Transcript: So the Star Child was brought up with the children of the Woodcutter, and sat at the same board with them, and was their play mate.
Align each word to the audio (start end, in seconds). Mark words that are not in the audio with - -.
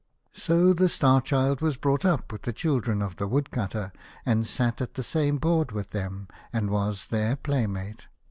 So 0.33 0.73
the 0.73 0.89
Star 0.89 1.21
Child 1.21 1.61
was 1.61 1.77
brought 1.77 2.05
up 2.05 2.31
with 2.31 2.41
the 2.41 2.53
children 2.53 3.03
of 3.03 3.17
the 3.17 3.27
Woodcutter, 3.27 3.93
and 4.25 4.47
sat 4.47 4.81
at 4.81 4.95
the 4.95 5.03
same 5.03 5.37
board 5.37 5.71
with 5.73 5.91
them, 5.91 6.27
and 6.51 6.71
was 6.71 7.05
their 7.11 7.35
play 7.35 7.67
mate. 7.67 8.07